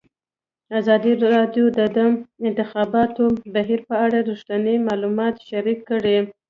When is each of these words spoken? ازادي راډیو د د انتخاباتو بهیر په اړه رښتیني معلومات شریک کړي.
ازادي 0.79 1.13
راډیو 1.35 1.65
د 1.77 1.79
د 1.97 1.97
انتخاباتو 2.47 3.23
بهیر 3.55 3.79
په 3.89 3.95
اړه 4.05 4.17
رښتیني 4.29 4.75
معلومات 4.87 5.35
شریک 5.49 5.79
کړي. 5.89 6.17